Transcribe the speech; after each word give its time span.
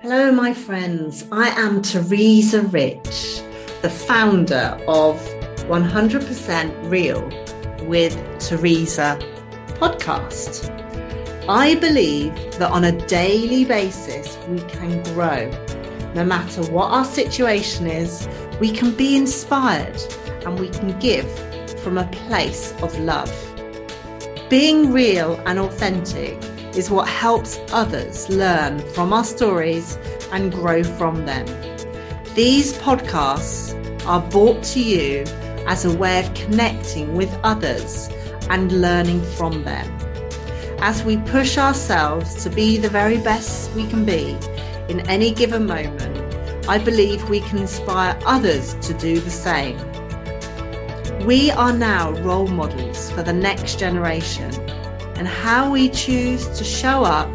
Hello, 0.00 0.30
my 0.30 0.54
friends. 0.54 1.26
I 1.32 1.48
am 1.48 1.82
Teresa 1.82 2.62
Rich, 2.62 3.42
the 3.82 3.90
founder 3.90 4.80
of 4.86 5.16
100% 5.66 6.88
Real 6.88 7.28
with 7.88 8.14
Teresa 8.38 9.18
podcast. 9.80 10.70
I 11.48 11.74
believe 11.74 12.32
that 12.60 12.70
on 12.70 12.84
a 12.84 13.06
daily 13.08 13.64
basis, 13.64 14.38
we 14.46 14.60
can 14.60 15.02
grow. 15.14 15.50
No 16.14 16.24
matter 16.24 16.62
what 16.70 16.92
our 16.92 17.04
situation 17.04 17.88
is, 17.88 18.28
we 18.60 18.70
can 18.70 18.92
be 18.92 19.16
inspired 19.16 20.00
and 20.46 20.60
we 20.60 20.68
can 20.68 20.96
give 21.00 21.28
from 21.80 21.98
a 21.98 22.06
place 22.06 22.72
of 22.82 22.96
love. 23.00 23.34
Being 24.48 24.92
real 24.92 25.42
and 25.44 25.58
authentic 25.58 26.40
is 26.78 26.90
what 26.90 27.08
helps 27.08 27.58
others 27.72 28.28
learn 28.28 28.78
from 28.94 29.12
our 29.12 29.24
stories 29.24 29.98
and 30.30 30.52
grow 30.52 30.84
from 30.84 31.26
them. 31.26 31.44
These 32.36 32.72
podcasts 32.74 33.74
are 34.06 34.20
brought 34.30 34.62
to 34.74 34.80
you 34.80 35.24
as 35.66 35.84
a 35.84 35.92
way 35.96 36.20
of 36.20 36.32
connecting 36.34 37.16
with 37.16 37.36
others 37.42 38.08
and 38.48 38.70
learning 38.80 39.22
from 39.36 39.64
them. 39.64 39.86
As 40.78 41.02
we 41.02 41.16
push 41.16 41.58
ourselves 41.58 42.44
to 42.44 42.48
be 42.48 42.78
the 42.78 42.88
very 42.88 43.18
best 43.18 43.74
we 43.74 43.84
can 43.88 44.04
be 44.04 44.38
in 44.88 45.00
any 45.10 45.32
given 45.32 45.66
moment, 45.66 46.16
I 46.68 46.78
believe 46.78 47.28
we 47.28 47.40
can 47.40 47.58
inspire 47.58 48.16
others 48.24 48.74
to 48.86 48.94
do 48.94 49.18
the 49.18 49.30
same. 49.30 49.76
We 51.26 51.50
are 51.50 51.72
now 51.72 52.12
role 52.22 52.46
models 52.46 53.10
for 53.10 53.24
the 53.24 53.32
next 53.32 53.80
generation 53.80 54.52
and 55.18 55.26
how 55.26 55.70
we 55.70 55.88
choose 55.88 56.46
to 56.56 56.64
show 56.64 57.04
up 57.04 57.28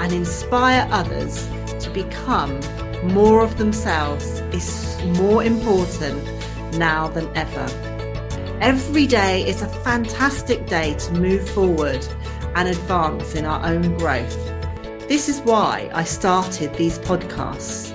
and 0.00 0.12
inspire 0.12 0.88
others 0.90 1.46
to 1.78 1.90
become 1.90 2.58
more 3.04 3.44
of 3.44 3.58
themselves 3.58 4.40
is 4.52 4.98
more 5.18 5.44
important 5.44 6.24
now 6.78 7.06
than 7.08 7.28
ever. 7.36 7.66
Every 8.60 9.06
day 9.06 9.46
is 9.46 9.62
a 9.62 9.68
fantastic 9.68 10.66
day 10.66 10.94
to 10.94 11.12
move 11.12 11.48
forward 11.50 12.04
and 12.56 12.68
advance 12.68 13.34
in 13.34 13.44
our 13.44 13.64
own 13.64 13.96
growth. 13.98 14.36
This 15.06 15.28
is 15.28 15.40
why 15.42 15.90
I 15.92 16.04
started 16.04 16.74
these 16.74 16.98
podcasts 16.98 17.94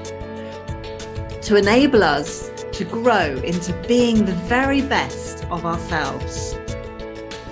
to 1.42 1.56
enable 1.56 2.03
us 2.03 2.50
to 2.72 2.86
grow 2.86 3.36
into 3.44 3.73
being 3.88 4.25
the 4.25 4.34
very 4.47 4.81
best 4.81 5.44
of 5.45 5.66
ourselves. 5.66 6.58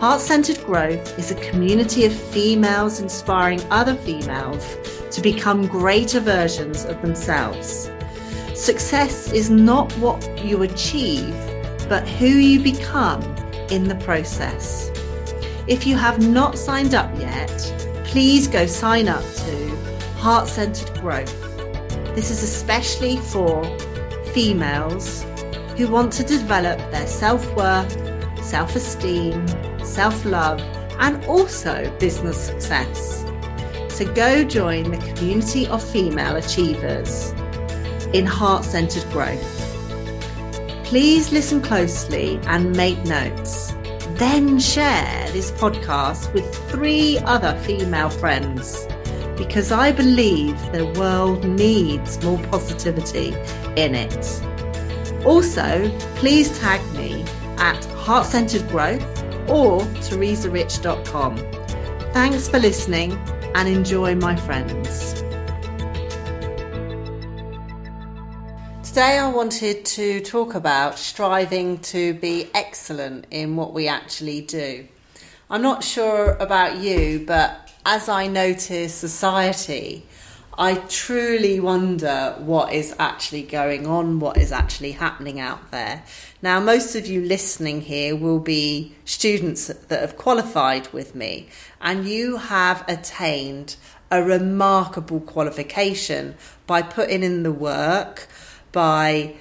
Heart 0.02 0.22
Centered 0.22 0.66
Growth 0.66 1.20
is 1.20 1.30
a 1.30 1.36
community 1.52 2.06
of 2.06 2.12
females 2.12 3.00
inspiring 3.00 3.62
other 3.70 3.94
females 3.94 4.76
to 5.12 5.22
become 5.22 5.68
greater 5.68 6.20
versions 6.20 6.86
of 6.86 7.00
themselves. 7.04 7.92
Success 8.56 9.32
is 9.32 9.52
not 9.52 9.94
what 10.00 10.44
you 10.44 10.64
achieve, 10.64 11.36
but 11.88 12.10
who 12.10 12.26
you 12.26 12.60
become 12.60 13.22
in 13.70 13.88
the 13.88 13.94
process. 14.04 14.90
If 15.68 15.86
you 15.86 15.98
have 15.98 16.28
not 16.28 16.58
signed 16.58 16.96
up 16.96 17.16
yet, 17.20 17.56
please 18.04 18.48
go 18.48 18.66
sign 18.66 19.08
up 19.08 19.22
to 19.22 19.76
Heart 20.18 20.48
Centered 20.48 21.00
Growth. 21.00 21.40
This 22.16 22.32
is 22.32 22.42
especially 22.42 23.18
for 23.18 23.64
females 24.34 25.22
who 25.78 25.88
want 25.92 26.12
to 26.14 26.24
develop 26.24 26.80
their 26.90 27.06
self 27.06 27.46
worth, 27.56 27.94
self 28.44 28.76
esteem, 28.76 29.46
self 29.94 30.25
love, 30.25 30.59
and 31.00 31.23
also 31.25 31.95
business 32.00 32.38
success. 32.38 33.25
So 33.89 34.11
go 34.14 34.44
join 34.44 34.92
the 34.92 34.98
community 34.98 35.67
of 35.67 35.83
female 35.83 36.36
achievers 36.36 37.31
in 38.14 38.25
heart 38.25 38.64
centered 38.64 39.03
growth. 39.11 39.58
Please 40.86 41.31
listen 41.31 41.61
closely 41.61 42.39
and 42.48 42.76
make 42.76 42.98
notes. 43.05 43.73
Then 44.16 44.60
share 44.60 45.30
this 45.32 45.52
podcast 45.52 46.33
with 46.33 46.54
three 46.70 47.17
other 47.20 47.58
female 47.61 48.10
friends 48.10 48.86
because 49.37 49.71
I 49.71 49.92
believe 49.92 50.60
the 50.71 50.86
world 50.99 51.43
needs 51.45 52.23
more 52.23 52.37
positivity 52.49 53.30
in 53.76 53.95
it. 53.95 54.42
Also, 55.26 55.89
please 56.16 56.60
tag 56.60 56.82
me 56.93 57.23
at 57.58 57.83
Heart 57.86 58.26
Centered 58.26 58.67
Growth 58.70 59.20
or 59.48 59.82
teresarich.com. 60.02 61.38
Thanks 62.14 62.48
for 62.50 62.60
listening 62.60 63.14
and 63.56 63.68
enjoy, 63.68 64.16
my 64.16 64.36
friends. 64.36 65.14
Today, 68.84 69.20
I 69.20 69.32
wanted 69.32 69.86
to 69.86 70.20
talk 70.20 70.54
about 70.54 71.00
striving 71.00 71.80
to 71.80 72.14
be 72.16 72.50
excellent 72.54 73.26
in 73.32 73.56
what 73.56 73.74
we 73.74 73.88
actually 73.88 74.42
do. 74.42 74.86
I'm 75.50 75.62
not 75.62 75.84
sure 75.84 76.36
about 76.36 76.78
you, 76.78 77.23
but 77.26 77.72
as 77.86 78.10
I 78.10 78.28
notice 78.28 78.94
society, 78.94 80.06
I 80.61 80.76
truly 80.76 81.60
wonder 81.60 82.36
what 82.38 82.72
is 82.72 82.94
actually 82.99 83.42
going 83.42 83.88
on, 83.88 84.20
what 84.20 84.38
is 84.38 84.52
actually 84.52 84.92
happening 84.92 85.39
out 85.39 85.72
there. 85.72 86.04
Now, 86.44 86.60
most 86.60 86.94
of 86.94 87.08
you 87.08 87.20
listening 87.26 87.82
here 87.82 88.16
will 88.16 88.38
be 88.38 88.94
students 89.04 89.66
that 89.66 89.99
have 89.99 90.17
qualified 90.17 90.94
with 90.94 91.16
me, 91.16 91.49
and 91.82 92.08
you 92.08 92.38
have 92.38 92.86
attained 92.88 93.76
a 94.11 94.22
remarkable 94.22 95.20
qualification 95.22 96.36
by 96.67 96.83
putting 96.83 97.23
in 97.23 97.42
the 97.42 97.52
work, 97.52 98.28
by 98.72 99.33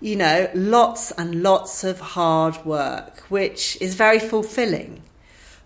you 0.00 0.16
know, 0.16 0.48
lots 0.54 1.10
and 1.10 1.42
lots 1.42 1.84
of 1.84 2.00
hard 2.00 2.64
work, 2.64 3.20
which 3.28 3.76
is 3.82 3.94
very 3.94 4.18
fulfilling. 4.18 5.02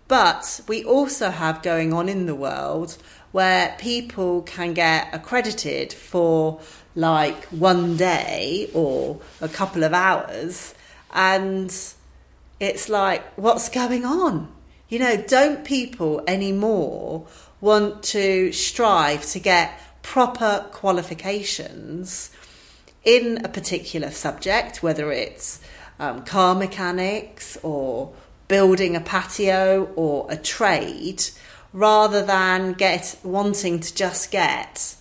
But 0.09 0.61
we 0.69 0.85
also 0.85 1.31
have 1.31 1.63
going 1.63 1.93
on 1.93 2.09
in 2.09 2.27
the 2.27 2.35
world 2.35 2.97
where 3.37 3.77
people 3.77 4.41
can 4.41 4.73
get 4.73 5.15
accredited 5.15 5.93
for 5.93 6.59
like 6.95 7.45
one 7.49 7.95
day 7.95 8.71
or 8.73 9.21
a 9.43 9.49
couple 9.49 9.85
of 9.85 9.93
hours 9.93 10.75
and 11.13 11.71
it's 12.59 12.89
like 12.89 13.23
what's 13.37 13.69
going 13.69 14.07
on? 14.07 14.51
You 14.89 15.01
know 15.01 15.17
don't 15.19 15.67
people 15.67 16.23
anymore 16.27 17.27
want 17.61 18.03
to 18.05 18.53
strive 18.53 19.27
to 19.33 19.39
get 19.39 19.79
proper 20.01 20.65
qualifications 20.73 22.31
in 23.05 23.45
a 23.45 23.51
particular 23.51 24.11
subject 24.11 24.83
whether 24.83 25.13
it's 25.13 25.61
um, 25.99 26.25
car 26.25 26.55
mechanics 26.55 27.59
or 27.63 28.15
building 28.49 28.97
a 28.97 29.01
patio 29.03 29.93
or 29.95 30.27
a 30.31 30.39
trade 30.39 31.23
rather 31.77 32.23
than 32.23 32.73
get 32.73 33.19
wanting 33.23 33.79
to 33.79 33.95
just 33.95 34.31
get 34.31 34.97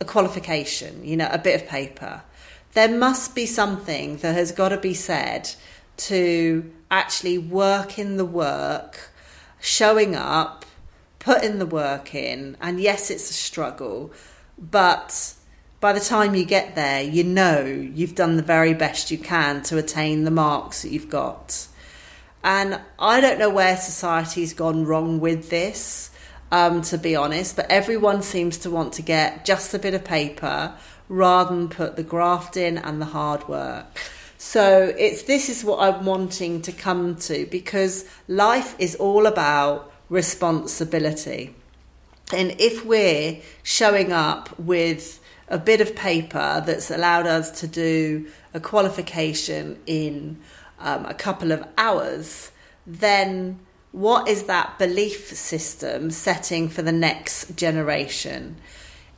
a 0.00 0.04
qualification, 0.04 1.04
you 1.04 1.16
know, 1.16 1.28
a 1.30 1.38
bit 1.38 1.62
of 1.62 1.68
paper. 1.68 2.20
There 2.72 2.88
must 2.88 3.36
be 3.36 3.46
something 3.46 4.16
that 4.18 4.34
has 4.34 4.50
got 4.50 4.70
to 4.70 4.76
be 4.76 4.92
said 4.92 5.48
to 5.98 6.68
actually 6.90 7.38
work 7.38 7.96
in 7.96 8.16
the 8.16 8.24
work, 8.24 9.12
showing 9.60 10.16
up, 10.16 10.66
putting 11.20 11.60
the 11.60 11.66
work 11.66 12.12
in. 12.12 12.56
And 12.60 12.80
yes, 12.80 13.08
it's 13.08 13.30
a 13.30 13.32
struggle, 13.32 14.12
but 14.58 15.32
by 15.78 15.92
the 15.92 16.00
time 16.00 16.34
you 16.34 16.44
get 16.44 16.74
there, 16.74 17.02
you 17.02 17.22
know 17.22 17.64
you've 17.64 18.16
done 18.16 18.36
the 18.36 18.42
very 18.42 18.74
best 18.74 19.12
you 19.12 19.18
can 19.18 19.62
to 19.62 19.78
attain 19.78 20.24
the 20.24 20.32
marks 20.32 20.82
that 20.82 20.90
you've 20.90 21.08
got. 21.08 21.68
And 22.42 22.80
I 22.98 23.20
don't 23.20 23.38
know 23.38 23.50
where 23.50 23.76
society's 23.76 24.54
gone 24.54 24.84
wrong 24.84 25.20
with 25.20 25.50
this 25.50 26.10
um, 26.52 26.82
to 26.82 26.98
be 26.98 27.16
honest, 27.16 27.56
but 27.56 27.70
everyone 27.70 28.22
seems 28.22 28.58
to 28.58 28.70
want 28.70 28.92
to 28.94 29.02
get 29.02 29.44
just 29.44 29.74
a 29.74 29.78
bit 29.78 29.94
of 29.94 30.04
paper 30.04 30.74
rather 31.08 31.54
than 31.54 31.68
put 31.68 31.96
the 31.96 32.02
graft 32.02 32.56
in 32.56 32.78
and 32.78 33.00
the 33.00 33.06
hard 33.06 33.46
work. 33.48 33.86
So 34.38 34.94
it's 34.98 35.22
this 35.22 35.48
is 35.48 35.64
what 35.64 35.80
I'm 35.80 36.04
wanting 36.04 36.62
to 36.62 36.72
come 36.72 37.16
to 37.16 37.46
because 37.46 38.04
life 38.28 38.76
is 38.78 38.94
all 38.96 39.26
about 39.26 39.92
responsibility. 40.08 41.54
And 42.32 42.54
if 42.58 42.84
we're 42.84 43.40
showing 43.62 44.12
up 44.12 44.58
with 44.58 45.20
a 45.48 45.58
bit 45.58 45.80
of 45.80 45.94
paper 45.94 46.62
that's 46.66 46.90
allowed 46.90 47.26
us 47.26 47.60
to 47.60 47.66
do 47.66 48.28
a 48.52 48.60
qualification 48.60 49.78
in 49.86 50.38
um, 50.80 51.06
a 51.06 51.14
couple 51.14 51.52
of 51.52 51.66
hours, 51.78 52.50
then 52.86 53.58
what 53.96 54.28
is 54.28 54.42
that 54.42 54.78
belief 54.78 55.34
system 55.34 56.10
setting 56.10 56.68
for 56.68 56.82
the 56.82 56.92
next 56.92 57.56
generation? 57.56 58.54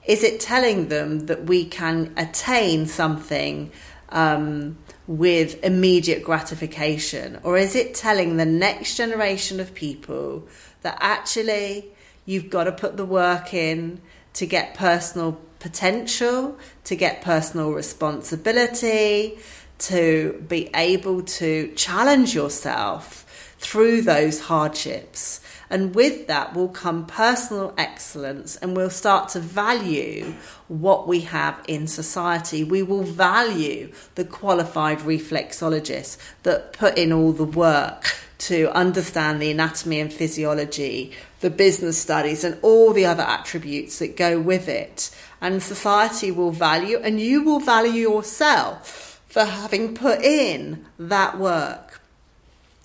Is 0.06 0.22
it 0.22 0.38
telling 0.38 0.86
them 0.86 1.26
that 1.26 1.46
we 1.46 1.64
can 1.64 2.14
attain 2.16 2.86
something 2.86 3.72
um, 4.10 4.78
with 5.08 5.64
immediate 5.64 6.22
gratification? 6.22 7.40
Or 7.42 7.58
is 7.58 7.74
it 7.74 7.96
telling 7.96 8.36
the 8.36 8.46
next 8.46 8.94
generation 8.94 9.58
of 9.58 9.74
people 9.74 10.46
that 10.82 10.96
actually 11.00 11.86
you've 12.24 12.48
got 12.48 12.64
to 12.64 12.72
put 12.72 12.96
the 12.96 13.04
work 13.04 13.52
in 13.52 14.00
to 14.34 14.46
get 14.46 14.74
personal 14.74 15.40
potential, 15.58 16.56
to 16.84 16.94
get 16.94 17.20
personal 17.20 17.72
responsibility, 17.72 19.40
to 19.78 20.44
be 20.46 20.70
able 20.72 21.22
to 21.22 21.72
challenge 21.74 22.32
yourself 22.32 23.24
through 23.58 24.02
those 24.02 24.40
hardships. 24.40 25.40
And 25.70 25.94
with 25.94 26.28
that 26.28 26.54
will 26.54 26.68
come 26.68 27.06
personal 27.06 27.74
excellence, 27.76 28.56
and 28.56 28.74
we'll 28.74 28.88
start 28.88 29.28
to 29.30 29.40
value 29.40 30.34
what 30.68 31.06
we 31.06 31.20
have 31.20 31.62
in 31.68 31.86
society. 31.86 32.64
We 32.64 32.82
will 32.82 33.02
value 33.02 33.92
the 34.14 34.24
qualified 34.24 35.00
reflexologists 35.00 36.16
that 36.44 36.72
put 36.72 36.96
in 36.96 37.12
all 37.12 37.32
the 37.32 37.44
work 37.44 38.16
to 38.38 38.70
understand 38.74 39.42
the 39.42 39.50
anatomy 39.50 40.00
and 40.00 40.12
physiology, 40.12 41.12
the 41.40 41.50
business 41.50 41.98
studies, 41.98 42.44
and 42.44 42.56
all 42.62 42.94
the 42.94 43.04
other 43.04 43.24
attributes 43.24 43.98
that 43.98 44.16
go 44.16 44.40
with 44.40 44.68
it. 44.68 45.14
And 45.40 45.62
society 45.62 46.30
will 46.30 46.52
value, 46.52 46.98
and 46.98 47.20
you 47.20 47.42
will 47.42 47.60
value 47.60 48.08
yourself 48.10 49.20
for 49.28 49.44
having 49.44 49.94
put 49.94 50.22
in 50.22 50.86
that 50.98 51.38
work. 51.38 51.87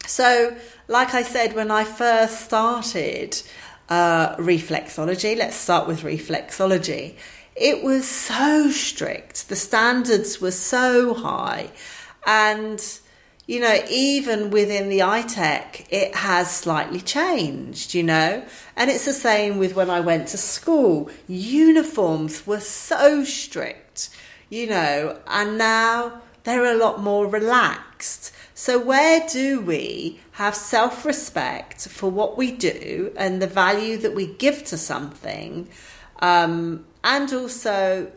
So, 0.06 0.56
like 0.88 1.14
I 1.14 1.24
said, 1.24 1.56
when 1.56 1.72
I 1.72 1.86
first 1.86 2.42
started 2.42 3.42
uh, 3.90 4.36
reflexology, 4.36 5.38
let's 5.38 5.56
start 5.56 5.88
with 5.88 6.02
reflexology, 6.02 7.16
it 7.56 7.84
was 7.84 8.08
so 8.08 8.70
strict. 8.70 9.48
The 9.50 9.56
standards 9.56 10.42
were 10.42 10.52
so 10.52 11.14
high. 11.14 11.70
And, 12.26 12.84
you 13.46 13.60
know, 13.60 13.78
even 13.90 14.50
within 14.50 14.90
the 14.90 15.00
ITEC, 15.00 15.88
it 15.90 16.16
has 16.16 16.54
slightly 16.54 17.00
changed, 17.00 17.94
you 17.94 18.04
know. 18.04 18.44
And 18.76 18.90
it's 18.90 19.06
the 19.06 19.14
same 19.14 19.58
with 19.58 19.76
when 19.76 19.90
I 19.90 20.00
went 20.00 20.28
to 20.30 20.38
school. 20.38 21.10
Uniforms 21.28 22.46
were 22.48 22.60
so 22.60 23.24
strict, 23.24 24.10
you 24.50 24.68
know, 24.68 25.20
and 25.28 25.58
now 25.58 26.22
they're 26.44 26.74
a 26.74 26.78
lot 26.78 27.02
more 27.02 27.28
relaxed. 27.28 28.34
So, 28.56 28.80
where 28.80 29.28
do 29.28 29.62
we 29.62 30.20
have 30.34 30.56
self 30.56 31.06
respect 31.06 31.88
for 31.88 32.10
what 32.12 32.38
we 32.38 32.52
do 32.52 33.12
and 33.18 33.42
the 33.42 33.48
value 33.48 33.98
that 33.98 34.14
we 34.14 34.28
give 34.28 34.64
to 34.66 34.78
something, 34.78 35.70
um, 36.20 36.86
and 37.04 37.34
also 37.34 38.12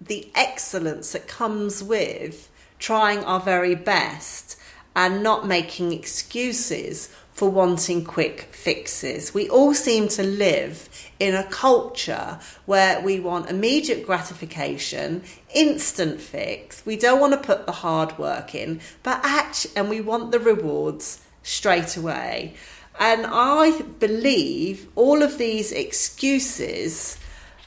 the 0.00 0.30
excellence 0.34 1.12
that 1.12 1.28
comes 1.28 1.82
with 1.82 2.50
trying 2.78 3.24
our 3.24 3.40
very 3.40 3.74
best 3.74 4.58
and 4.94 5.22
not 5.22 5.46
making 5.46 5.92
excuses 5.92 7.10
for 7.36 7.50
wanting 7.50 8.02
quick 8.02 8.48
fixes. 8.50 9.34
We 9.34 9.46
all 9.50 9.74
seem 9.74 10.08
to 10.08 10.22
live 10.22 10.88
in 11.20 11.34
a 11.34 11.44
culture 11.44 12.38
where 12.64 12.98
we 13.02 13.20
want 13.20 13.50
immediate 13.50 14.06
gratification, 14.06 15.22
instant 15.54 16.18
fix. 16.18 16.84
We 16.86 16.96
don't 16.96 17.20
want 17.20 17.34
to 17.34 17.46
put 17.46 17.66
the 17.66 17.72
hard 17.72 18.16
work 18.16 18.54
in, 18.54 18.80
but 19.02 19.20
actually, 19.22 19.76
and 19.76 19.90
we 19.90 20.00
want 20.00 20.32
the 20.32 20.40
rewards 20.40 21.20
straight 21.42 21.98
away. 21.98 22.54
And 22.98 23.26
I 23.28 23.82
believe 23.82 24.88
all 24.94 25.22
of 25.22 25.36
these 25.36 25.72
excuses, 25.72 27.18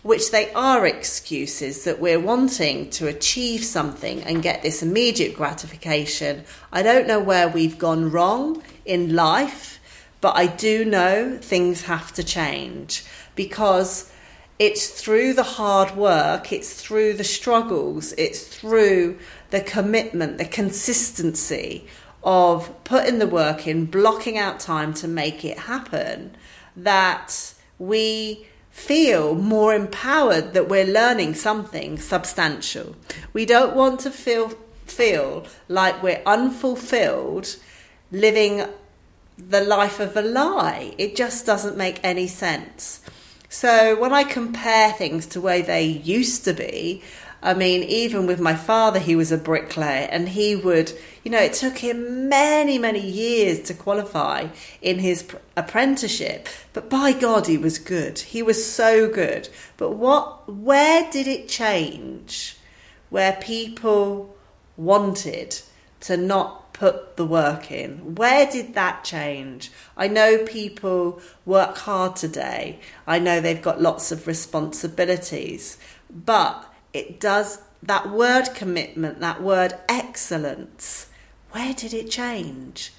which 0.04 0.32
they 0.32 0.52
are 0.54 0.86
excuses 0.86 1.84
that 1.84 2.00
we're 2.00 2.20
wanting 2.20 2.90
to 2.90 3.08
achieve 3.08 3.64
something 3.64 4.24
and 4.24 4.42
get 4.42 4.62
this 4.62 4.82
immediate 4.82 5.36
gratification, 5.36 6.44
I 6.72 6.84
don't 6.84 7.08
know 7.08 7.20
where 7.20 7.50
we've 7.50 7.78
gone 7.78 8.12
wrong 8.12 8.64
in 8.86 9.16
life 9.16 9.80
but 10.22 10.36
I 10.36 10.48
do 10.48 10.86
know 10.86 11.38
things 11.38 11.84
have 11.84 12.12
to 12.14 12.24
change 12.24 13.06
because 13.36 14.12
it's 14.58 14.90
through 14.90 15.34
the 15.34 15.44
hard 15.44 15.96
work, 15.96 16.52
it's 16.52 16.82
through 16.82 17.14
the 17.14 17.24
struggles, 17.24 18.12
it's 18.14 18.46
through 18.46 19.18
the 19.52 19.62
commitment, 19.62 20.38
the 20.38 20.46
consistency 20.46 21.88
of 22.22 22.84
putting 22.84 23.20
the 23.20 23.28
work 23.28 23.66
in, 23.66 23.86
blocking 23.86 24.38
out 24.38 24.60
time 24.60 24.94
to 24.96 25.08
make 25.08 25.46
it 25.46 25.58
happen, 25.58 26.36
that 26.76 27.54
we 27.78 28.46
feel 28.80 29.36
more 29.36 29.76
empowered 29.76 30.54
that 30.54 30.70
we're 30.70 30.86
learning 30.86 31.36
something 31.36 32.00
substantial. 32.00 32.96
We 33.34 33.46
don't 33.46 33.76
want 33.76 34.00
to 34.02 34.12
feel 34.12 34.54
feel 34.86 35.46
like 35.68 36.02
we're 36.02 36.22
unfulfilled 36.26 37.56
living 38.12 38.66
the 39.38 39.62
life 39.62 40.00
of 40.00 40.18
a 40.18 40.22
lie. 40.22 40.96
It 40.98 41.16
just 41.16 41.46
doesn't 41.46 41.78
make 41.78 42.00
any 42.04 42.28
sense. 42.28 43.02
So 43.50 44.00
when 44.00 44.14
I 44.14 44.24
compare 44.24 44.92
things 44.94 45.26
to 45.28 45.42
where 45.42 45.62
they 45.62 45.86
used 45.86 46.44
to 46.46 46.54
be, 46.54 47.04
I 47.42 47.54
mean, 47.54 47.84
even 47.84 48.28
with 48.28 48.40
my 48.40 48.54
father, 48.54 49.00
he 49.00 49.16
was 49.16 49.32
a 49.32 49.38
bricklayer 49.38 50.10
and 50.12 50.28
he 50.28 50.56
would, 50.58 50.92
you 51.24 51.32
know, 51.32 51.40
it 51.40 51.54
took 51.54 51.78
him 51.78 52.28
many, 52.28 52.78
many 52.78 53.00
years 53.00 53.62
to 53.64 53.74
qualify 53.74 54.48
in 54.82 55.00
his 55.00 55.26
apprenticeship. 55.56 56.50
But 56.74 56.90
by 56.90 57.14
God, 57.14 57.48
he 57.48 57.58
was 57.58 57.80
good. 57.80 58.20
He 58.20 58.44
was 58.44 58.64
so 58.66 59.10
good. 59.10 59.48
But 59.78 59.92
what, 59.92 60.54
where 60.54 61.10
did 61.12 61.28
it 61.28 61.48
change? 61.48 62.58
Where 63.10 63.34
people 63.42 64.36
wanted 64.76 65.62
to 66.02 66.18
not 66.18 66.74
put 66.74 67.16
the 67.16 67.26
work 67.26 67.72
in? 67.72 68.16
Where 68.16 68.50
did 68.52 68.74
that 68.74 69.06
change? 69.06 69.72
I 69.96 70.10
know 70.10 70.44
people 70.46 71.22
work 71.46 71.78
hard 71.78 72.18
today. 72.18 72.80
I 73.08 73.20
know 73.20 73.40
they've 73.40 73.62
got 73.62 73.82
lots 73.82 74.12
of 74.12 74.28
responsibilities, 74.28 75.78
but 76.10 76.69
it 76.94 77.20
does 77.20 77.60
that 77.84 78.10
word 78.10 78.50
commitment, 78.56 79.20
that 79.20 79.42
word 79.42 79.74
excellence. 79.88 81.10
Where 81.52 81.74
did 81.74 81.94
it 81.94 82.12
change? 82.12 82.94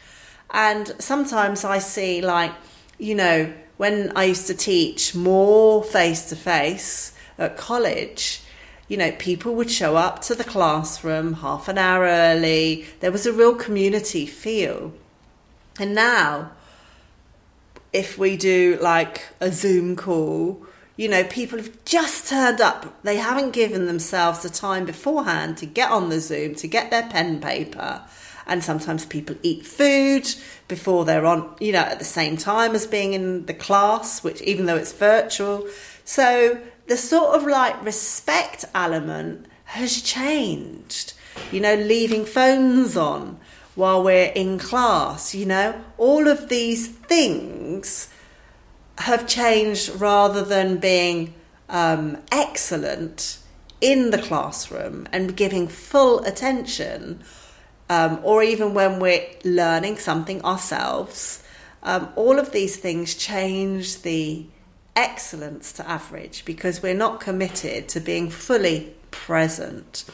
And 0.50 0.94
sometimes 0.98 1.64
I 1.64 1.78
see, 1.78 2.20
like, 2.20 2.52
you 2.98 3.14
know, 3.14 3.52
when 3.76 4.12
I 4.16 4.24
used 4.24 4.46
to 4.48 4.54
teach 4.54 5.14
more 5.14 5.82
face 5.82 6.28
to 6.30 6.36
face 6.36 7.14
at 7.38 7.56
college, 7.56 8.42
you 8.88 8.96
know, 8.96 9.12
people 9.12 9.54
would 9.54 9.70
show 9.70 9.96
up 9.96 10.20
to 10.22 10.34
the 10.34 10.44
classroom 10.44 11.34
half 11.34 11.68
an 11.68 11.78
hour 11.78 12.04
early. 12.04 12.86
There 12.98 13.12
was 13.12 13.24
a 13.24 13.32
real 13.32 13.54
community 13.54 14.26
feel. 14.26 14.92
And 15.78 15.94
now, 15.94 16.50
if 17.92 18.18
we 18.18 18.36
do 18.36 18.78
like 18.82 19.22
a 19.40 19.52
Zoom 19.52 19.94
call, 19.94 20.66
you 21.00 21.08
know, 21.08 21.24
people 21.24 21.56
have 21.56 21.82
just 21.86 22.28
turned 22.28 22.60
up. 22.60 23.02
They 23.04 23.16
haven't 23.16 23.52
given 23.52 23.86
themselves 23.86 24.42
the 24.42 24.50
time 24.50 24.84
beforehand 24.84 25.56
to 25.56 25.64
get 25.64 25.90
on 25.90 26.10
the 26.10 26.20
Zoom, 26.20 26.54
to 26.56 26.68
get 26.68 26.90
their 26.90 27.08
pen 27.08 27.40
paper. 27.40 28.02
And 28.46 28.62
sometimes 28.62 29.06
people 29.06 29.34
eat 29.42 29.64
food 29.64 30.28
before 30.68 31.06
they're 31.06 31.24
on, 31.24 31.56
you 31.58 31.72
know, 31.72 31.78
at 31.78 32.00
the 32.00 32.04
same 32.04 32.36
time 32.36 32.74
as 32.74 32.86
being 32.86 33.14
in 33.14 33.46
the 33.46 33.54
class, 33.54 34.22
which 34.22 34.42
even 34.42 34.66
though 34.66 34.76
it's 34.76 34.92
virtual. 34.92 35.66
So 36.04 36.60
the 36.86 36.98
sort 36.98 37.34
of 37.34 37.46
like 37.46 37.82
respect 37.82 38.66
element 38.74 39.46
has 39.64 40.02
changed. 40.02 41.14
You 41.50 41.60
know, 41.60 41.76
leaving 41.76 42.26
phones 42.26 42.98
on 42.98 43.40
while 43.74 44.02
we're 44.02 44.32
in 44.34 44.58
class, 44.58 45.34
you 45.34 45.46
know, 45.46 45.82
all 45.96 46.28
of 46.28 46.50
these 46.50 46.88
things 46.88 48.10
have 49.00 49.26
changed 49.26 49.88
rather 50.00 50.44
than 50.44 50.78
being 50.78 51.34
um, 51.68 52.18
excellent 52.30 53.38
in 53.80 54.10
the 54.10 54.18
classroom 54.18 55.06
and 55.10 55.36
giving 55.36 55.66
full 55.68 56.22
attention, 56.24 57.22
um, 57.88 58.20
or 58.22 58.42
even 58.42 58.74
when 58.74 59.00
we're 59.00 59.26
learning 59.44 59.96
something 59.96 60.44
ourselves. 60.44 61.42
Um, 61.82 62.08
all 62.14 62.38
of 62.38 62.52
these 62.52 62.76
things 62.76 63.14
change 63.14 64.02
the 64.02 64.44
excellence 64.94 65.72
to 65.72 65.88
average 65.88 66.44
because 66.44 66.82
we're 66.82 66.94
not 66.94 67.20
committed 67.20 67.88
to 67.88 68.00
being 68.00 68.28
fully 68.28 68.92
present. 69.10 70.04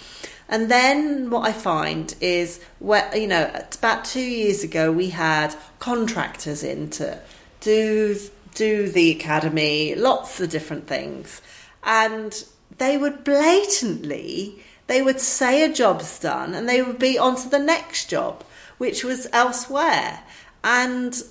And 0.49 0.71
then 0.71 1.29
what 1.31 1.49
I 1.49 1.53
find 1.53 2.15
is, 2.21 2.61
where, 2.79 3.11
you 3.17 3.27
know, 3.27 3.51
about 3.75 4.05
two 4.05 4.21
years 4.21 4.63
ago, 4.63 4.93
we 4.93 5.11
had 5.11 5.57
contractors 5.81 6.63
in 6.63 6.89
to 6.91 7.19
do, 7.61 8.17
do 8.57 8.89
the 8.89 9.11
academy, 9.13 9.95
lots 9.95 10.41
of 10.41 10.51
different 10.51 10.87
things. 10.87 11.41
And 11.85 12.45
they 12.79 12.99
would 12.99 13.23
blatantly, 13.23 14.63
they 14.87 15.03
would 15.03 15.21
say 15.21 15.63
a 15.63 15.73
job's 15.73 16.19
done 16.19 16.55
and 16.55 16.69
they 16.69 16.83
would 16.83 16.99
be 16.99 17.19
on 17.19 17.37
to 17.37 17.49
the 17.49 17.59
next 17.59 18.11
job, 18.11 18.45
which 18.79 19.05
was 19.05 19.29
elsewhere. 19.33 20.25
And 20.65 21.23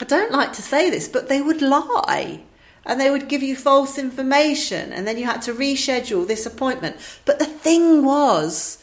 I 0.00 0.04
don't 0.04 0.32
like 0.32 0.52
to 0.54 0.62
say 0.62 0.90
this, 0.90 1.08
but 1.08 1.28
they 1.28 1.40
would 1.40 1.62
lie 1.62 2.42
and 2.84 3.00
they 3.00 3.10
would 3.10 3.28
give 3.28 3.42
you 3.42 3.56
false 3.56 3.98
information 3.98 4.92
and 4.92 5.06
then 5.06 5.18
you 5.18 5.24
had 5.24 5.42
to 5.42 5.54
reschedule 5.54 6.26
this 6.26 6.46
appointment. 6.46 6.96
But 7.24 7.38
the 7.38 7.46
thing 7.46 8.04
was, 8.04 8.82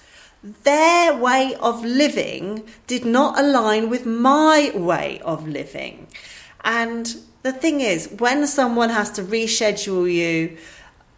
their 0.63 1.15
way 1.15 1.55
of 1.61 1.85
living 1.85 2.63
did 2.85 3.05
not 3.05 3.39
align 3.39 3.89
with 3.89 4.05
my 4.05 4.71
way 4.75 5.21
of 5.23 5.47
living. 5.47 6.07
And 6.65 7.15
the 7.43 7.51
thing 7.51 7.81
is, 7.81 8.07
when 8.17 8.47
someone 8.47 8.89
has 8.89 9.11
to 9.11 9.23
reschedule 9.23 10.11
you, 10.11 10.57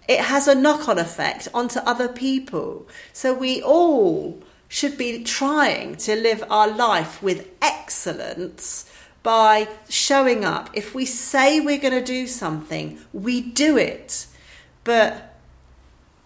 it 0.08 0.20
has 0.20 0.48
a 0.48 0.56
knock 0.56 0.90
on 0.90 1.00
effect 1.00 1.48
onto 1.54 1.80
other 1.80 2.08
people. 2.08 2.88
So 3.14 3.34
we 3.34 3.62
all 3.62 4.42
should 4.68 4.98
be 4.98 5.24
trying 5.24 5.96
to 5.96 6.16
live 6.16 6.44
our 6.50 6.68
life 6.68 7.22
with 7.22 7.48
excellence 7.62 8.92
by 9.24 9.68
showing 9.90 10.44
up. 10.44 10.70
If 10.74 10.94
we 10.94 11.06
say 11.06 11.60
we're 11.60 11.80
going 11.80 11.94
to 11.94 12.04
do 12.04 12.28
something, 12.28 13.00
we 13.14 13.42
do 13.42 13.78
it. 13.78 14.28
But 14.84 15.36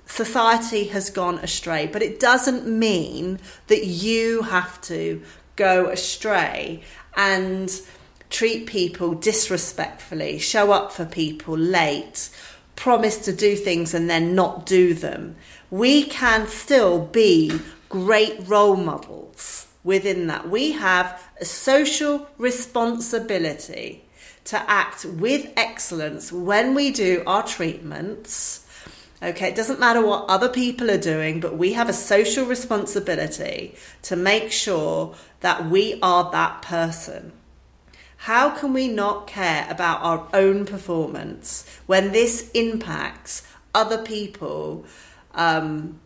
society 0.06 0.86
has 0.86 1.10
gone 1.10 1.40
astray. 1.40 1.88
But 1.88 2.02
it 2.02 2.20
doesn't 2.20 2.68
mean 2.68 3.40
that 3.68 3.86
you 3.86 4.44
have 4.44 4.82
to 4.82 5.22
go 5.56 5.88
astray 5.88 6.82
and 7.16 7.82
treat 8.30 8.68
people 8.68 9.14
disrespectfully, 9.16 10.40
show 10.40 10.72
up 10.72 10.92
for 10.92 11.06
people 11.06 11.58
late, 11.58 12.30
promise 12.76 13.18
to 13.18 13.34
do 13.34 13.56
things 13.56 13.94
and 13.94 14.10
then 14.10 14.36
not 14.36 14.66
do 14.66 14.94
them. 14.94 15.36
We 15.70 16.04
can 16.04 16.48
still 16.48 17.06
be 17.06 17.60
great 17.90 18.48
role 18.48 18.76
models 18.76 19.68
within 19.84 20.28
that. 20.28 20.50
We 20.50 20.74
have 20.74 21.22
a 21.42 21.46
social 21.46 22.28
responsibility 22.38 24.04
to 24.46 24.70
act 24.70 25.06
with 25.06 25.52
excellence 25.58 26.32
when 26.32 26.74
we 26.74 26.92
do 26.92 27.24
our 27.28 27.44
treatments. 27.44 28.66
Okay, 29.22 29.50
it 29.50 29.56
doesn't 29.56 29.80
matter 29.80 30.06
what 30.06 30.30
other 30.30 30.48
people 30.50 30.90
are 30.90 30.98
doing, 30.98 31.40
but 31.40 31.58
we 31.58 31.74
have 31.74 31.90
a 31.90 31.94
social 31.94 32.46
responsibility 32.46 33.76
to 34.04 34.16
make 34.16 34.52
sure 34.52 35.14
that 35.42 35.70
we 35.70 36.00
are 36.02 36.32
that 36.32 36.62
person. 36.62 37.34
How 38.24 38.50
can 38.50 38.74
we 38.74 38.90
not 38.90 39.28
care 39.28 39.66
about 39.70 40.02
our 40.02 40.28
own 40.34 40.66
performance 40.66 41.66
when 41.86 42.12
this 42.12 42.52
impacts 42.52 43.48
other 43.74 43.98
people 43.98 44.86
um, 45.34 46.02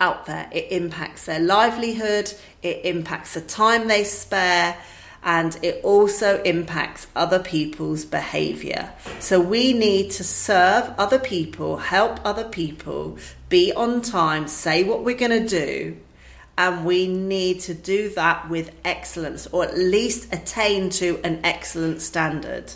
out 0.00 0.26
there? 0.26 0.48
It 0.52 0.70
impacts 0.70 1.26
their 1.26 1.40
livelihood, 1.40 2.32
it 2.62 2.84
impacts 2.84 3.34
the 3.34 3.40
time 3.40 3.88
they 3.88 4.04
spare, 4.04 4.76
and 5.24 5.58
it 5.62 5.82
also 5.82 6.40
impacts 6.44 7.08
other 7.16 7.40
people's 7.40 8.04
behavior. 8.04 8.92
So 9.18 9.40
we 9.40 9.72
need 9.72 10.12
to 10.12 10.22
serve 10.22 10.94
other 10.96 11.18
people, 11.18 11.78
help 11.78 12.20
other 12.24 12.44
people, 12.44 13.18
be 13.48 13.72
on 13.72 14.00
time, 14.00 14.46
say 14.46 14.84
what 14.84 15.02
we're 15.02 15.16
going 15.16 15.42
to 15.42 15.48
do 15.48 15.96
and 16.58 16.84
we 16.84 17.06
need 17.06 17.60
to 17.60 17.74
do 17.74 18.08
that 18.10 18.48
with 18.48 18.70
excellence 18.84 19.46
or 19.48 19.64
at 19.64 19.76
least 19.76 20.32
attain 20.32 20.88
to 20.90 21.20
an 21.22 21.40
excellent 21.44 22.00
standard. 22.00 22.72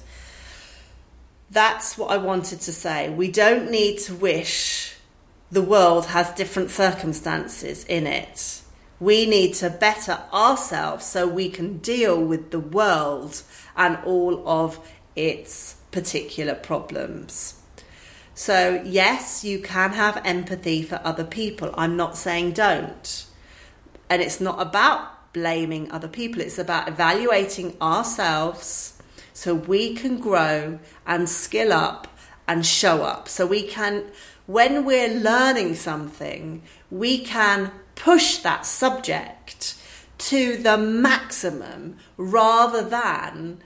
That's 1.50 1.96
what 1.96 2.10
I 2.10 2.18
wanted 2.18 2.60
to 2.62 2.72
say. 2.72 3.08
We 3.08 3.30
don't 3.30 3.70
need 3.70 3.98
to 4.00 4.14
wish 4.14 4.94
the 5.50 5.62
world 5.62 6.06
has 6.06 6.30
different 6.30 6.70
circumstances 6.70 7.84
in 7.84 8.06
it. 8.06 8.62
We 9.00 9.26
need 9.26 9.54
to 9.54 9.70
better 9.70 10.20
ourselves 10.32 11.06
so 11.06 11.26
we 11.26 11.48
can 11.48 11.78
deal 11.78 12.22
with 12.22 12.50
the 12.50 12.60
world 12.60 13.42
and 13.76 13.98
all 14.04 14.46
of 14.46 14.78
its 15.16 15.76
particular 15.90 16.54
problems. 16.54 17.54
So, 18.34 18.82
yes, 18.84 19.42
you 19.42 19.58
can 19.58 19.92
have 19.92 20.20
empathy 20.24 20.82
for 20.82 21.00
other 21.02 21.24
people. 21.24 21.74
I'm 21.74 21.96
not 21.96 22.16
saying 22.16 22.52
don't. 22.52 23.26
And 24.10 24.20
it's 24.20 24.40
not 24.40 24.60
about 24.60 25.32
blaming 25.32 25.90
other 25.92 26.08
people, 26.08 26.42
it's 26.42 26.58
about 26.58 26.88
evaluating 26.88 27.76
ourselves 27.80 29.00
so 29.32 29.54
we 29.54 29.94
can 29.94 30.18
grow 30.18 30.80
and 31.06 31.28
skill 31.28 31.72
up 31.72 32.08
and 32.48 32.66
show 32.66 33.04
up. 33.04 33.28
So 33.28 33.46
we 33.46 33.62
can, 33.62 34.04
when 34.46 34.84
we're 34.84 35.14
learning 35.14 35.76
something, 35.76 36.62
we 36.90 37.24
can 37.24 37.70
push 37.94 38.38
that 38.38 38.66
subject 38.66 39.76
to 40.18 40.56
the 40.56 40.76
maximum 40.76 41.96
rather 42.16 42.82
than 42.82 43.60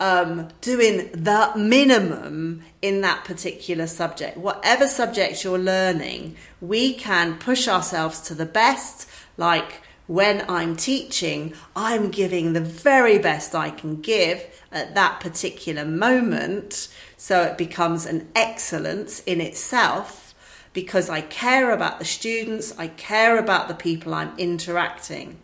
um, 0.00 0.48
doing 0.60 1.10
the 1.12 1.52
minimum 1.56 2.62
in 2.82 3.02
that 3.02 3.24
particular 3.24 3.86
subject. 3.86 4.36
Whatever 4.36 4.86
subject 4.86 5.44
you're 5.44 5.58
learning, 5.58 6.36
we 6.60 6.94
can 6.94 7.38
push 7.38 7.68
ourselves 7.68 8.20
to 8.22 8.34
the 8.34 8.46
best 8.46 9.08
like 9.36 9.82
when 10.06 10.44
I'm 10.48 10.76
teaching, 10.76 11.54
I'm 11.74 12.10
giving 12.10 12.52
the 12.52 12.60
very 12.60 13.18
best 13.18 13.54
I 13.54 13.70
can 13.70 14.00
give 14.00 14.44
at 14.70 14.94
that 14.94 15.20
particular 15.20 15.84
moment. 15.84 16.88
So 17.16 17.42
it 17.42 17.58
becomes 17.58 18.06
an 18.06 18.28
excellence 18.34 19.20
in 19.20 19.40
itself 19.40 20.34
because 20.72 21.10
I 21.10 21.22
care 21.22 21.70
about 21.70 21.98
the 21.98 22.04
students, 22.04 22.76
I 22.78 22.88
care 22.88 23.38
about 23.38 23.66
the 23.66 23.74
people 23.74 24.14
I'm 24.14 24.36
interacting. 24.38 25.38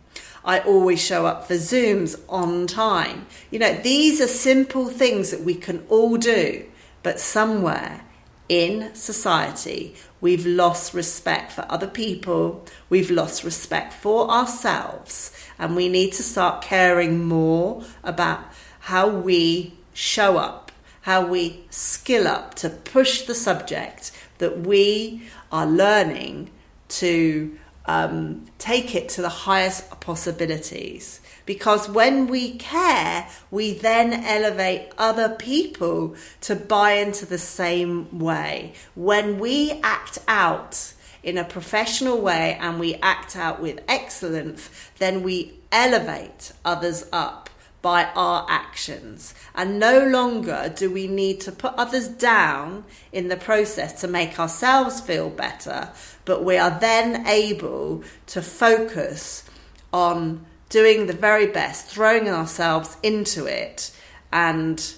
I 0.45 0.59
always 0.59 1.03
show 1.03 1.25
up 1.25 1.47
for 1.47 1.55
Zooms 1.55 2.19
on 2.29 2.67
time. 2.67 3.25
You 3.49 3.59
know, 3.59 3.73
these 3.73 4.21
are 4.21 4.27
simple 4.27 4.89
things 4.89 5.31
that 5.31 5.41
we 5.41 5.55
can 5.55 5.85
all 5.89 6.17
do, 6.17 6.65
but 7.01 7.19
somewhere 7.19 8.01
in 8.49 8.93
society, 8.93 9.95
we've 10.21 10.45
lost 10.45 10.93
respect 10.93 11.51
for 11.51 11.65
other 11.69 11.87
people, 11.87 12.65
we've 12.89 13.11
lost 13.11 13.43
respect 13.43 13.93
for 13.93 14.29
ourselves, 14.29 15.31
and 15.57 15.75
we 15.75 15.89
need 15.89 16.13
to 16.13 16.23
start 16.23 16.61
caring 16.61 17.23
more 17.23 17.83
about 18.03 18.39
how 18.81 19.07
we 19.07 19.73
show 19.93 20.37
up, 20.37 20.71
how 21.01 21.25
we 21.25 21.63
skill 21.69 22.27
up 22.27 22.55
to 22.55 22.69
push 22.69 23.23
the 23.23 23.35
subject 23.35 24.11
that 24.39 24.59
we 24.59 25.23
are 25.51 25.65
learning 25.65 26.49
to 26.89 27.57
um, 27.85 28.45
take 28.57 28.95
it 28.95 29.09
to 29.09 29.21
the 29.21 29.29
highest 29.29 29.99
possibilities. 29.99 31.21
Because 31.45 31.89
when 31.89 32.27
we 32.27 32.55
care, 32.55 33.27
we 33.51 33.73
then 33.73 34.13
elevate 34.13 34.91
other 34.97 35.29
people 35.29 36.15
to 36.41 36.55
buy 36.55 36.93
into 36.93 37.25
the 37.25 37.37
same 37.37 38.19
way. 38.19 38.73
When 38.95 39.39
we 39.39 39.79
act 39.83 40.19
out 40.27 40.93
in 41.21 41.37
a 41.37 41.43
professional 41.43 42.21
way 42.21 42.57
and 42.59 42.79
we 42.79 42.95
act 42.95 43.35
out 43.35 43.61
with 43.61 43.81
excellence, 43.87 44.69
then 44.99 45.23
we 45.23 45.53
elevate 45.71 46.53
others 46.63 47.05
up 47.11 47.49
by 47.81 48.05
our 48.15 48.45
actions. 48.49 49.35
And 49.53 49.77
no 49.77 50.07
longer 50.07 50.73
do 50.73 50.89
we 50.89 51.07
need 51.07 51.41
to 51.41 51.51
put 51.51 51.73
others 51.75 52.07
down 52.07 52.85
in 53.11 53.27
the 53.27 53.35
process 53.37 53.99
to 54.01 54.07
make 54.07 54.39
ourselves 54.39 55.01
feel 55.01 55.29
better, 55.29 55.89
but 56.23 56.43
we 56.43 56.57
are 56.57 56.79
then 56.79 57.27
able 57.27 58.03
to 58.27 58.41
focus 58.41 59.43
on 59.91 60.45
doing 60.73 61.05
the 61.05 61.13
very 61.13 61.45
best, 61.45 61.85
throwing 61.85 62.27
ourselves 62.27 62.97
into 63.03 63.45
it 63.45 63.95
and 64.31 64.95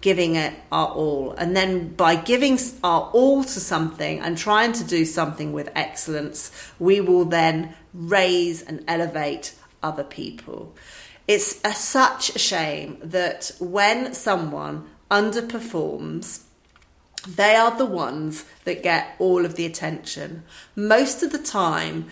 giving 0.00 0.36
it 0.36 0.54
our 0.72 0.88
all. 0.88 1.32
And 1.32 1.54
then 1.54 1.92
by 1.92 2.16
giving 2.16 2.58
our 2.82 3.10
all 3.12 3.44
to 3.44 3.60
something 3.60 4.20
and 4.20 4.38
trying 4.38 4.72
to 4.72 4.84
do 4.84 5.04
something 5.04 5.52
with 5.52 5.68
excellence, 5.74 6.50
we 6.78 7.02
will 7.02 7.26
then 7.26 7.74
raise 7.92 8.62
and 8.62 8.82
elevate 8.88 9.54
other 9.82 10.02
people. 10.02 10.74
It's 11.26 11.60
a, 11.62 11.74
such 11.74 12.34
a 12.34 12.38
shame 12.38 12.96
that 13.02 13.52
when 13.60 14.14
someone 14.14 14.88
underperforms, 15.10 16.44
they 17.36 17.54
are 17.54 17.76
the 17.76 17.84
ones 17.84 18.44
that 18.64 18.82
get 18.82 19.14
all 19.18 19.44
of 19.44 19.54
the 19.54 19.66
attention. 19.66 20.44
Most 20.74 21.22
of 21.22 21.30
the 21.30 21.38
time, 21.38 22.06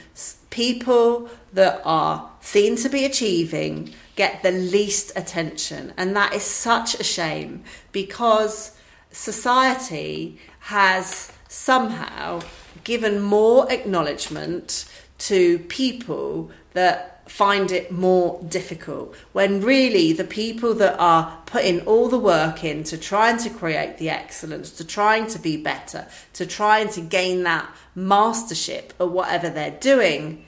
people 0.50 1.30
that 1.52 1.80
are 1.84 2.30
seen 2.40 2.76
to 2.76 2.88
be 2.88 3.04
achieving 3.04 3.94
get 4.14 4.42
the 4.42 4.50
least 4.50 5.12
attention. 5.16 5.92
And 5.96 6.14
that 6.16 6.34
is 6.34 6.42
such 6.42 6.98
a 7.00 7.04
shame 7.04 7.64
because 7.92 8.76
society 9.10 10.38
has 10.60 11.32
somehow 11.48 12.42
given 12.84 13.20
more 13.20 13.70
acknowledgement 13.72 14.84
to 15.18 15.58
people 15.60 16.50
that 16.74 17.15
find 17.26 17.72
it 17.72 17.90
more 17.90 18.40
difficult 18.48 19.14
when 19.32 19.60
really 19.60 20.12
the 20.12 20.24
people 20.24 20.74
that 20.74 20.96
are 20.98 21.42
putting 21.46 21.80
all 21.80 22.08
the 22.08 22.18
work 22.18 22.62
in 22.62 22.84
to 22.84 22.96
trying 22.96 23.36
to 23.36 23.50
create 23.50 23.98
the 23.98 24.08
excellence, 24.08 24.70
to 24.70 24.84
trying 24.84 25.26
to 25.26 25.38
be 25.38 25.56
better, 25.56 26.06
to 26.32 26.46
trying 26.46 26.88
to 26.88 27.00
gain 27.00 27.42
that 27.42 27.68
mastership 27.94 28.94
or 29.00 29.08
whatever 29.08 29.50
they're 29.50 29.78
doing, 29.80 30.44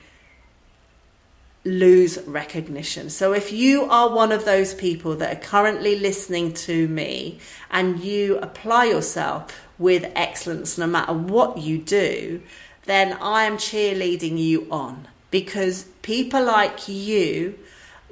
lose 1.65 2.17
recognition. 2.25 3.09
So 3.09 3.33
if 3.33 3.51
you 3.51 3.83
are 3.83 4.15
one 4.15 4.31
of 4.31 4.45
those 4.45 4.73
people 4.73 5.15
that 5.17 5.37
are 5.37 5.41
currently 5.41 5.99
listening 5.99 6.53
to 6.53 6.87
me 6.87 7.39
and 7.69 7.99
you 7.99 8.37
apply 8.37 8.85
yourself 8.85 9.67
with 9.77 10.09
excellence 10.15 10.77
no 10.77 10.87
matter 10.87 11.13
what 11.13 11.57
you 11.57 11.77
do, 11.77 12.41
then 12.85 13.17
I 13.21 13.43
am 13.43 13.57
cheerleading 13.57 14.37
you 14.37 14.67
on 14.71 15.07
because 15.31 15.83
people 16.01 16.43
like 16.43 16.87
you 16.87 17.57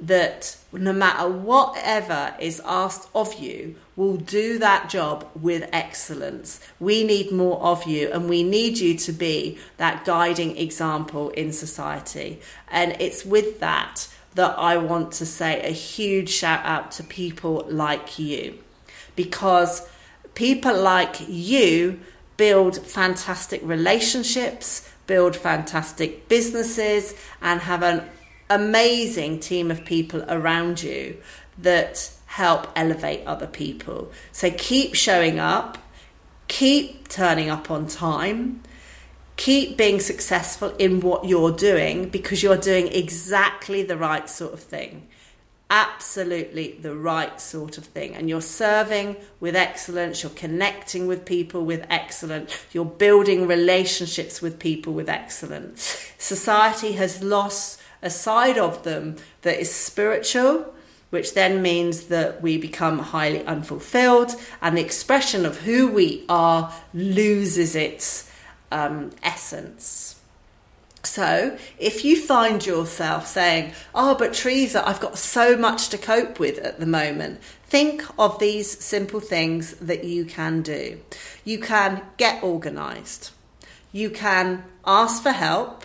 that 0.00 0.56
no 0.72 0.92
matter 0.92 1.28
whatever 1.28 2.34
is 2.38 2.60
asked 2.64 3.08
of 3.14 3.34
you, 3.34 3.74
will 3.96 4.16
do 4.16 4.58
that 4.58 4.88
job 4.88 5.28
with 5.34 5.68
excellence. 5.72 6.60
We 6.78 7.02
need 7.02 7.32
more 7.32 7.60
of 7.60 7.84
you, 7.84 8.12
and 8.12 8.28
we 8.28 8.44
need 8.44 8.78
you 8.78 8.96
to 8.96 9.12
be 9.12 9.58
that 9.76 10.04
guiding 10.04 10.56
example 10.56 11.30
in 11.30 11.52
society. 11.52 12.40
And 12.68 12.96
it's 13.00 13.24
with 13.24 13.58
that 13.58 14.08
that 14.34 14.56
I 14.56 14.76
want 14.76 15.10
to 15.12 15.26
say 15.26 15.60
a 15.62 15.72
huge 15.72 16.28
shout 16.28 16.64
out 16.64 16.92
to 16.92 17.02
people 17.02 17.66
like 17.68 18.20
you 18.20 18.56
because 19.16 19.88
people 20.34 20.80
like 20.80 21.16
you 21.26 21.98
build 22.36 22.78
fantastic 22.86 23.60
relationships, 23.64 24.88
build 25.08 25.34
fantastic 25.34 26.28
businesses, 26.28 27.14
and 27.42 27.60
have 27.62 27.82
an 27.82 28.04
amazing 28.48 29.40
team 29.40 29.72
of 29.72 29.84
people 29.84 30.22
around 30.28 30.80
you 30.80 31.16
that 31.58 32.12
help 32.26 32.68
elevate 32.76 33.26
other 33.26 33.48
people. 33.48 34.12
So 34.30 34.52
keep 34.52 34.94
showing 34.94 35.40
up, 35.40 35.78
keep 36.46 37.08
turning 37.08 37.50
up 37.50 37.70
on 37.70 37.88
time, 37.88 38.62
keep 39.36 39.76
being 39.76 39.98
successful 39.98 40.74
in 40.78 41.00
what 41.00 41.24
you're 41.24 41.52
doing 41.52 42.08
because 42.08 42.42
you're 42.42 42.56
doing 42.56 42.88
exactly 42.88 43.82
the 43.82 43.96
right 43.96 44.28
sort 44.28 44.52
of 44.52 44.60
thing. 44.60 45.08
Absolutely 45.70 46.78
the 46.80 46.94
right 46.94 47.38
sort 47.40 47.76
of 47.76 47.84
thing. 47.84 48.14
And 48.14 48.28
you're 48.28 48.40
serving 48.40 49.16
with 49.38 49.54
excellence, 49.54 50.22
you're 50.22 50.32
connecting 50.32 51.06
with 51.06 51.26
people 51.26 51.64
with 51.64 51.84
excellence, 51.90 52.64
you're 52.72 52.86
building 52.86 53.46
relationships 53.46 54.40
with 54.40 54.58
people 54.58 54.94
with 54.94 55.10
excellence. 55.10 56.10
Society 56.16 56.92
has 56.92 57.22
lost 57.22 57.80
a 58.00 58.08
side 58.08 58.56
of 58.56 58.82
them 58.84 59.16
that 59.42 59.60
is 59.60 59.74
spiritual, 59.74 60.74
which 61.10 61.34
then 61.34 61.60
means 61.60 62.04
that 62.04 62.40
we 62.40 62.56
become 62.56 62.98
highly 62.98 63.44
unfulfilled 63.44 64.34
and 64.62 64.76
the 64.76 64.84
expression 64.84 65.44
of 65.44 65.58
who 65.58 65.88
we 65.88 66.24
are 66.28 66.72
loses 66.94 67.74
its 67.74 68.30
um, 68.70 69.10
essence. 69.22 70.17
So, 71.08 71.56
if 71.78 72.04
you 72.04 72.20
find 72.20 72.64
yourself 72.64 73.26
saying, 73.26 73.72
Oh, 73.94 74.14
but 74.14 74.34
Teresa, 74.34 74.86
I've 74.86 75.00
got 75.00 75.18
so 75.18 75.56
much 75.56 75.88
to 75.88 75.98
cope 75.98 76.38
with 76.38 76.58
at 76.58 76.78
the 76.78 76.86
moment, 76.86 77.40
think 77.66 78.04
of 78.18 78.38
these 78.38 78.70
simple 78.84 79.20
things 79.20 79.72
that 79.76 80.04
you 80.04 80.26
can 80.26 80.62
do. 80.62 81.00
You 81.44 81.58
can 81.58 82.02
get 82.18 82.42
organized, 82.42 83.30
you 83.90 84.10
can 84.10 84.64
ask 84.84 85.22
for 85.22 85.32
help, 85.32 85.84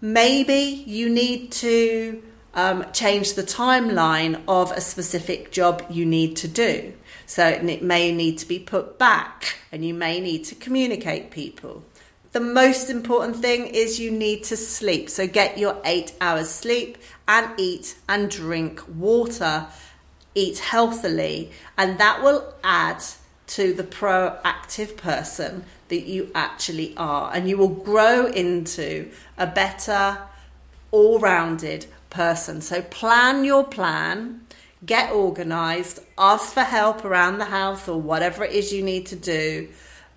maybe 0.00 0.82
you 0.86 1.10
need 1.10 1.52
to 1.52 2.22
um, 2.54 2.86
change 2.92 3.34
the 3.34 3.42
timeline 3.42 4.40
of 4.48 4.72
a 4.72 4.80
specific 4.80 5.52
job 5.52 5.84
you 5.90 6.06
need 6.06 6.36
to 6.36 6.48
do. 6.48 6.94
So 7.26 7.46
it 7.46 7.82
may 7.82 8.12
need 8.12 8.38
to 8.38 8.46
be 8.48 8.58
put 8.58 8.98
back 8.98 9.56
and 9.70 9.84
you 9.84 9.94
may 9.94 10.20
need 10.20 10.44
to 10.44 10.54
communicate 10.54 11.30
people. 11.30 11.84
The 12.32 12.40
most 12.40 12.90
important 12.90 13.36
thing 13.36 13.66
is 13.66 14.00
you 14.00 14.10
need 14.10 14.44
to 14.44 14.56
sleep. 14.56 15.08
So 15.08 15.26
get 15.26 15.58
your 15.58 15.76
eight 15.84 16.14
hours 16.20 16.50
sleep 16.50 16.98
and 17.28 17.48
eat 17.58 17.94
and 18.08 18.30
drink 18.30 18.82
water. 18.88 19.66
Eat 20.34 20.60
healthily, 20.60 21.50
and 21.76 21.98
that 21.98 22.22
will 22.22 22.54
add 22.64 23.04
to 23.48 23.74
the 23.74 23.82
proactive 23.82 24.96
person 24.96 25.64
that 25.88 26.06
you 26.06 26.30
actually 26.34 26.94
are. 26.96 27.30
And 27.34 27.46
you 27.50 27.58
will 27.58 27.68
grow 27.68 28.24
into 28.24 29.10
a 29.36 29.46
better, 29.46 30.16
all 30.90 31.18
rounded 31.18 31.84
person. 32.08 32.62
So 32.62 32.80
plan 32.80 33.44
your 33.44 33.62
plan, 33.62 34.46
get 34.86 35.12
organized, 35.12 36.00
ask 36.16 36.54
for 36.54 36.62
help 36.62 37.04
around 37.04 37.36
the 37.36 37.44
house 37.44 37.86
or 37.86 38.00
whatever 38.00 38.42
it 38.42 38.52
is 38.52 38.72
you 38.72 38.82
need 38.82 39.04
to 39.08 39.16
do, 39.16 39.68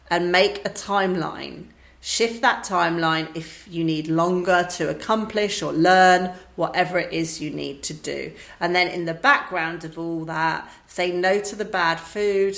and 0.09 0.31
make 0.31 0.65
a 0.65 0.69
timeline. 0.69 1.65
Shift 2.07 2.43
that 2.43 2.63
timeline 2.63 3.35
if 3.35 3.67
you 3.67 3.83
need 3.83 4.07
longer 4.07 4.67
to 4.73 4.91
accomplish 4.91 5.63
or 5.63 5.73
learn 5.73 6.35
whatever 6.55 6.99
it 6.99 7.11
is 7.11 7.41
you 7.41 7.49
need 7.49 7.81
to 7.81 7.95
do. 7.95 8.31
And 8.59 8.75
then 8.75 8.89
in 8.89 9.05
the 9.05 9.15
background 9.15 9.83
of 9.83 9.97
all 9.97 10.23
that, 10.25 10.71
say 10.85 11.11
no 11.11 11.39
to 11.39 11.55
the 11.55 11.65
bad 11.65 11.99
food, 11.99 12.57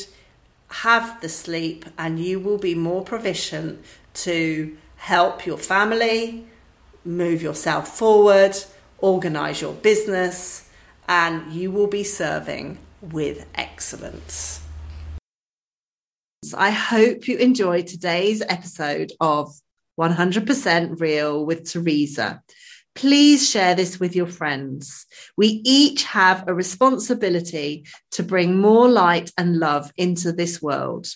have 0.67 1.21
the 1.21 1.29
sleep 1.29 1.85
and 1.97 2.19
you 2.19 2.41
will 2.41 2.57
be 2.57 2.75
more 2.75 3.05
proficient 3.05 3.85
to 4.15 4.75
help 4.97 5.45
your 5.45 5.57
family, 5.57 6.45
move 7.05 7.41
yourself 7.41 7.97
forward, 7.97 8.53
organize 8.97 9.61
your 9.61 9.75
business, 9.75 10.69
and 11.07 11.53
you 11.53 11.71
will 11.71 11.87
be 11.87 12.03
serving 12.03 12.79
with 12.99 13.45
excellence. 13.55 14.66
I 16.55 16.69
hope 16.69 17.27
you 17.27 17.37
enjoyed 17.37 17.87
today's 17.87 18.43
episode 18.47 19.11
of 19.19 19.51
100% 19.99 20.99
Real 20.99 21.43
with 21.43 21.67
Teresa. 21.67 22.43
Please 22.93 23.49
share 23.49 23.73
this 23.73 23.99
with 23.99 24.15
your 24.15 24.27
friends. 24.27 25.07
We 25.35 25.61
each 25.65 26.03
have 26.03 26.47
a 26.47 26.53
responsibility 26.53 27.87
to 28.11 28.21
bring 28.21 28.59
more 28.59 28.87
light 28.87 29.31
and 29.35 29.57
love 29.57 29.91
into 29.97 30.31
this 30.31 30.61
world. 30.61 31.07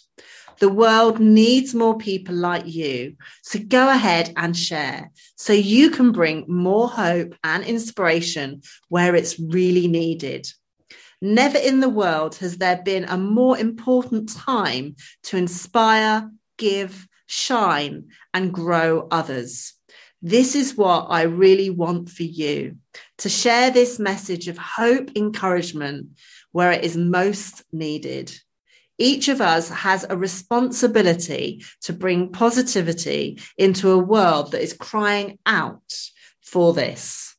The 0.57 0.69
world 0.69 1.19
needs 1.19 1.75
more 1.75 1.99
people 1.99 2.36
like 2.36 2.65
you. 2.65 3.15
So 3.43 3.60
go 3.60 3.89
ahead 3.89 4.34
and 4.38 4.57
share 4.57 5.12
so 5.36 5.53
you 5.53 5.91
can 5.91 6.12
bring 6.12 6.45
more 6.47 6.89
hope 6.89 7.36
and 7.43 7.63
inspiration 7.63 8.63
where 8.89 9.15
it's 9.15 9.39
really 9.39 9.88
needed. 9.88 10.51
Never 11.21 11.57
in 11.57 11.81
the 11.81 11.89
world 11.89 12.36
has 12.38 12.57
there 12.57 12.81
been 12.84 13.05
a 13.05 13.17
more 13.17 13.57
important 13.57 14.34
time 14.34 14.95
to 15.23 15.38
inspire, 15.38 16.31
give, 16.57 17.07
shine, 17.27 18.10
and 18.34 18.53
grow 18.53 19.07
others. 19.12 19.73
This 20.23 20.55
is 20.55 20.75
what 20.75 21.07
I 21.10 21.23
really 21.23 21.69
want 21.69 22.10
for 22.10 22.23
you 22.23 22.77
to 23.19 23.29
share 23.29 23.71
this 23.71 23.99
message 23.99 24.47
of 24.47 24.57
hope, 24.57 25.12
encouragement 25.15 26.07
where 26.51 26.71
it 26.71 26.84
is 26.84 26.97
most 26.97 27.63
needed. 27.71 28.36
Each 28.97 29.29
of 29.29 29.41
us 29.41 29.69
has 29.69 30.05
a 30.07 30.17
responsibility 30.17 31.63
to 31.81 31.93
bring 31.93 32.31
positivity 32.31 33.39
into 33.57 33.89
a 33.89 33.97
world 33.97 34.51
that 34.51 34.62
is 34.62 34.73
crying 34.73 35.39
out 35.45 35.93
for 36.41 36.73
this. 36.73 37.36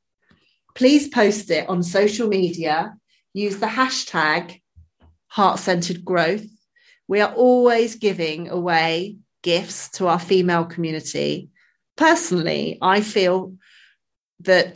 Please 0.75 1.09
post 1.09 1.51
it 1.51 1.69
on 1.69 1.83
social 1.83 2.27
media. 2.27 2.97
Use 3.33 3.59
the 3.59 3.67
hashtag 3.67 4.61
heart 5.29 5.59
centered 5.59 6.05
growth. 6.05 6.47
We 7.09 7.21
are 7.21 7.33
always 7.33 7.97
giving 7.97 8.49
away 8.49 9.17
gifts 9.43 9.91
to 9.91 10.07
our 10.07 10.19
female 10.19 10.65
community 10.65 11.51
personally, 11.97 12.79
I 12.81 13.01
feel 13.01 13.55
that 14.41 14.75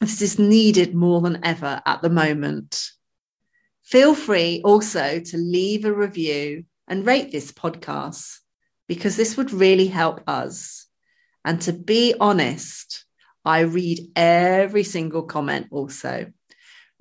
this 0.00 0.22
is 0.22 0.38
needed 0.38 0.94
more 0.94 1.20
than 1.20 1.44
ever 1.44 1.80
at 1.86 2.02
the 2.02 2.10
moment. 2.10 2.90
Feel 3.82 4.14
free 4.14 4.62
also 4.64 5.20
to 5.20 5.36
leave 5.36 5.84
a 5.84 5.92
review 5.92 6.64
and 6.88 7.06
rate 7.06 7.30
this 7.30 7.52
podcast 7.52 8.38
because 8.88 9.16
this 9.16 9.36
would 9.36 9.52
really 9.52 9.86
help 9.86 10.22
us. 10.26 10.86
And 11.44 11.60
to 11.62 11.72
be 11.72 12.14
honest, 12.20 13.04
I 13.44 13.60
read 13.60 14.00
every 14.14 14.84
single 14.84 15.22
comment 15.22 15.68
also. 15.70 16.32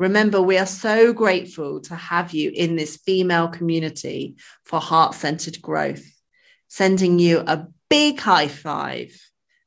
Remember, 0.01 0.41
we 0.41 0.57
are 0.57 0.65
so 0.65 1.13
grateful 1.13 1.79
to 1.81 1.93
have 1.93 2.33
you 2.33 2.49
in 2.55 2.75
this 2.75 2.97
female 2.97 3.47
community 3.47 4.35
for 4.65 4.79
heart 4.79 5.13
centered 5.13 5.61
growth. 5.61 6.03
Sending 6.69 7.19
you 7.19 7.43
a 7.45 7.67
big 7.87 8.19
high 8.19 8.47
five 8.47 9.15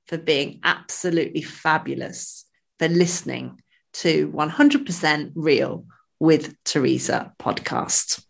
for 0.09 0.18
being 0.18 0.59
absolutely 0.64 1.42
fabulous, 1.42 2.47
for 2.81 2.88
listening 2.88 3.62
to 3.92 4.29
100% 4.33 5.31
Real 5.37 5.87
with 6.18 6.53
Teresa 6.64 7.33
podcast. 7.38 8.25